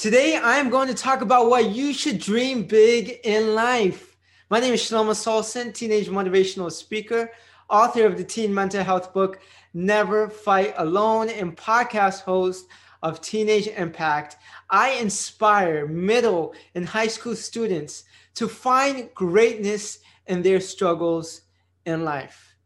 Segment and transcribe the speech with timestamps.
[0.00, 4.16] Today, I am going to talk about why you should dream big in life.
[4.48, 7.30] My name is Shlomo Solson, teenage motivational speaker,
[7.68, 9.40] author of the teen mental health book,
[9.74, 12.66] Never Fight Alone, and podcast host
[13.02, 14.38] of Teenage Impact.
[14.70, 18.04] I inspire middle and high school students
[18.36, 19.98] to find greatness
[20.28, 21.42] in their struggles
[21.84, 22.56] in life.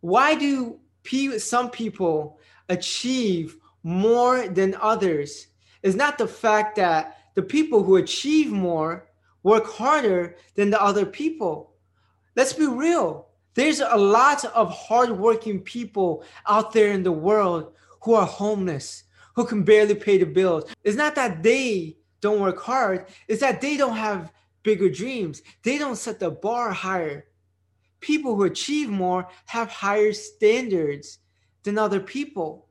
[0.00, 0.80] Why do
[1.38, 5.46] some people achieve more than others?
[5.86, 9.06] Is not the fact that the people who achieve more
[9.44, 11.74] work harder than the other people.
[12.34, 13.28] Let's be real.
[13.54, 19.04] There's a lot of hardworking people out there in the world who are homeless,
[19.36, 20.64] who can barely pay the bills.
[20.82, 24.32] It's not that they don't work hard, it's that they don't have
[24.64, 25.40] bigger dreams.
[25.62, 27.26] They don't set the bar higher.
[28.00, 31.20] People who achieve more have higher standards
[31.62, 32.65] than other people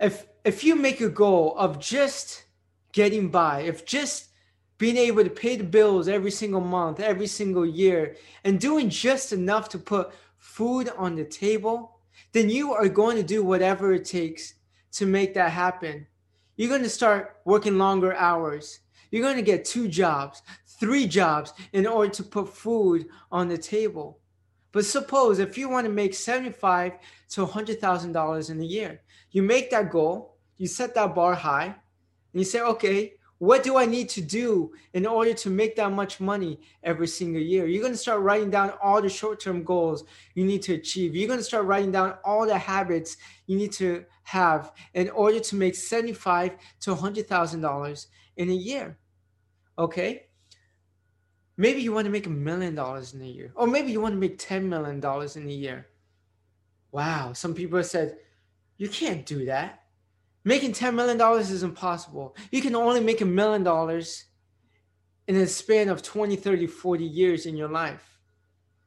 [0.00, 2.44] if if you make a goal of just
[2.92, 4.28] getting by, if just
[4.78, 9.32] being able to pay the bills every single month, every single year, and doing just
[9.32, 12.00] enough to put food on the table,
[12.32, 14.54] then you are going to do whatever it takes
[14.90, 16.06] to make that happen.
[16.56, 18.80] You're going to start working longer hours.
[19.10, 23.58] You're going to get two jobs, three jobs in order to put food on the
[23.58, 24.18] table.
[24.72, 26.92] But suppose if you want to make seventy-five
[27.30, 31.34] to hundred thousand dollars in a year, you make that goal, you set that bar
[31.34, 35.74] high, and you say, okay, what do I need to do in order to make
[35.74, 37.66] that much money every single year?
[37.66, 41.16] You're going to start writing down all the short term goals you need to achieve.
[41.16, 45.40] You're going to start writing down all the habits you need to have in order
[45.40, 48.06] to make seventy-five to hundred thousand dollars
[48.36, 48.96] in a year.
[49.76, 50.28] Okay,
[51.56, 54.14] Maybe you want to make a million dollars in a year, or maybe you want
[54.14, 54.98] to make $10 million
[55.36, 55.86] in a year.
[56.90, 58.16] Wow, some people said,
[58.76, 59.82] you can't do that.
[60.44, 62.36] Making $10 million is impossible.
[62.50, 64.24] You can only make a million dollars
[65.28, 68.18] in a span of 20, 30, 40 years in your life.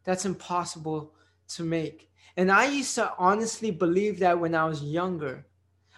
[0.03, 1.13] That's impossible
[1.49, 2.11] to make.
[2.35, 5.45] And I used to honestly believe that when I was younger.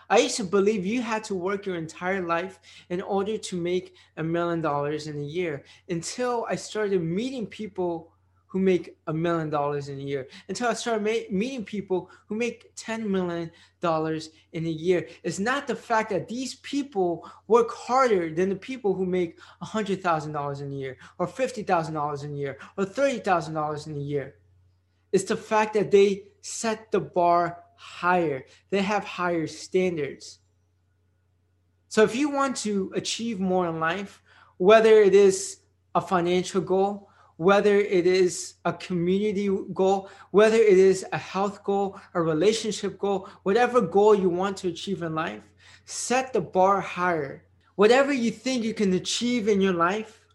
[0.09, 2.59] I used to believe you had to work your entire life
[2.89, 8.13] in order to make a million dollars in a year until I started meeting people
[8.47, 12.35] who make a million dollars in a year until I started ma- meeting people who
[12.35, 13.51] make $10 million
[14.53, 15.07] in a year.
[15.23, 20.61] It's not the fact that these people work harder than the people who make $100,000
[20.61, 24.35] in a year or $50,000 in a year or $30,000 in a year.
[25.11, 30.39] It's the fact that they set the bar higher, they have higher standards.
[31.87, 34.21] So if you want to achieve more in life,
[34.57, 35.59] whether it is
[35.95, 41.99] a financial goal, whether it is a community goal, whether it is a health goal,
[42.15, 45.43] a relationship goal, whatever goal you want to achieve in life,
[45.85, 47.43] set the bar higher.
[47.75, 50.25] Whatever you think you can achieve in your life,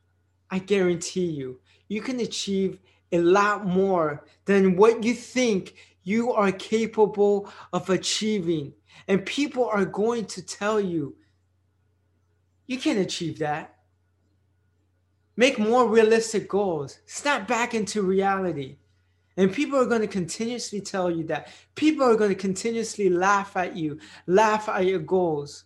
[0.51, 2.79] I guarantee you, you can achieve
[3.11, 5.75] a lot more than what you think
[6.05, 8.73] you are capable of achieving.
[9.09, 11.17] And people are going to tell you,
[12.67, 13.77] you can't achieve that.
[15.37, 16.99] Make more realistic goals.
[17.07, 18.77] Snap back into reality.
[19.37, 21.49] And people are going to continuously tell you that.
[21.75, 25.65] People are going to continuously laugh at you, laugh at your goals.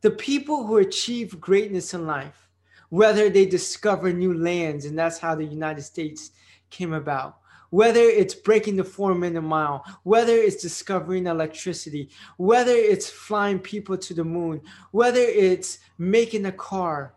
[0.00, 2.48] The people who achieve greatness in life,
[2.88, 6.30] whether they discover new lands, and that's how the United States
[6.70, 7.39] came about,
[7.70, 13.96] whether it's breaking the four minute mile, whether it's discovering electricity, whether it's flying people
[13.96, 14.60] to the moon,
[14.90, 17.14] whether it's making a car,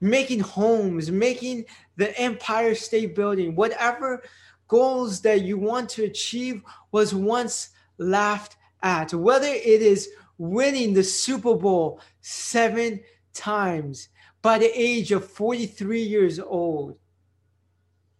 [0.00, 1.64] making homes, making
[1.96, 4.22] the Empire State Building, whatever
[4.66, 11.04] goals that you want to achieve was once laughed at, whether it is winning the
[11.04, 13.00] Super Bowl seven
[13.34, 14.08] times
[14.40, 16.96] by the age of 43 years old.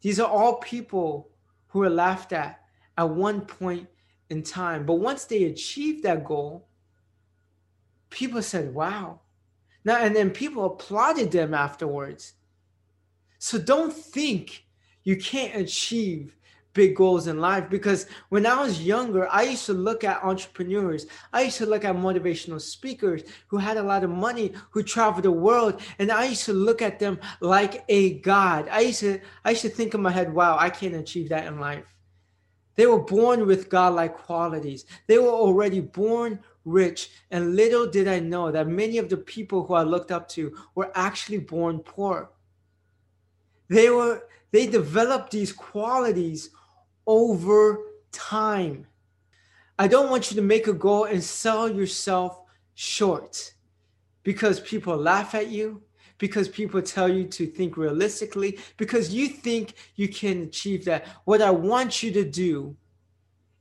[0.02, 1.31] These are all people
[1.72, 2.60] who were laughed at
[2.98, 3.88] at one point
[4.28, 4.84] in time.
[4.84, 6.68] But once they achieved that goal,
[8.10, 9.20] people said, wow.
[9.84, 12.34] Now, and then people applauded them afterwards.
[13.38, 14.64] So don't think
[15.02, 16.36] you can't achieve
[16.74, 21.06] big goals in life because when I was younger, I used to look at entrepreneurs.
[21.32, 25.24] I used to look at motivational speakers who had a lot of money, who traveled
[25.24, 28.68] the world, and I used to look at them like a god.
[28.70, 31.46] I used to I used to think in my head, wow, I can't achieve that
[31.46, 31.84] in life.
[32.74, 34.86] They were born with godlike qualities.
[35.06, 39.66] They were already born rich, and little did I know that many of the people
[39.66, 42.30] who I looked up to were actually born poor.
[43.68, 44.22] They were
[44.52, 46.50] they developed these qualities
[47.06, 47.78] over
[48.12, 48.86] time.
[49.78, 52.40] I don't want you to make a goal and sell yourself
[52.74, 53.54] short.
[54.22, 55.82] because people laugh at you,
[56.18, 61.06] because people tell you to think realistically, because you think you can achieve that.
[61.24, 62.76] What I want you to do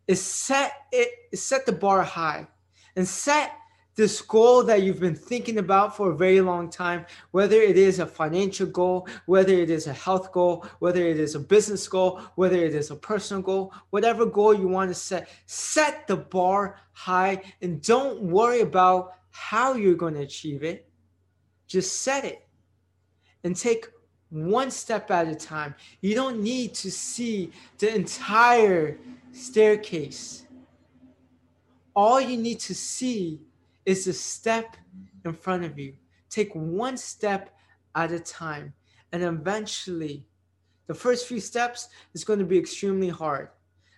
[0.07, 2.47] is set it set the bar high
[2.95, 3.53] and set
[3.95, 7.99] this goal that you've been thinking about for a very long time, whether it is
[7.99, 12.21] a financial goal, whether it is a health goal, whether it is a business goal,
[12.35, 16.77] whether it is a personal goal, whatever goal you want to set, set the bar
[16.93, 20.87] high and don't worry about how you're going to achieve it.
[21.67, 22.47] Just set it
[23.43, 23.87] and take
[24.29, 25.75] one step at a time.
[25.99, 28.97] You don't need to see the entire
[29.33, 30.45] staircase.
[31.93, 33.41] All you need to see
[33.85, 34.77] is a step
[35.25, 35.93] in front of you.
[36.29, 37.55] Take one step
[37.95, 38.73] at a time.
[39.11, 40.25] And eventually,
[40.87, 43.49] the first few steps is going to be extremely hard.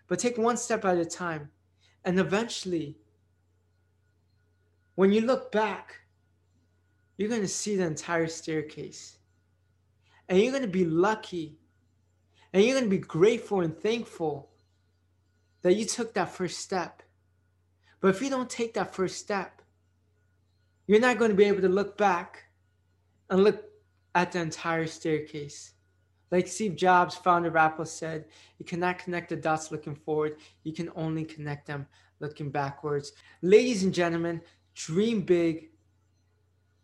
[0.07, 1.49] But take one step at a time.
[2.05, 2.97] And eventually,
[4.95, 6.01] when you look back,
[7.17, 9.17] you're going to see the entire staircase.
[10.29, 11.57] And you're going to be lucky.
[12.51, 14.49] And you're going to be grateful and thankful
[15.63, 17.01] that you took that first step.
[17.99, 19.62] But if you don't take that first step,
[20.87, 22.43] you're not going to be able to look back
[23.29, 23.63] and look
[24.15, 25.71] at the entire staircase.
[26.31, 28.25] Like Steve Jobs, founder of Apple, said,
[28.57, 30.37] you cannot connect the dots looking forward.
[30.63, 31.85] You can only connect them
[32.19, 33.13] looking backwards.
[33.41, 34.41] Ladies and gentlemen,
[34.73, 35.69] dream big.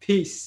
[0.00, 0.38] peace.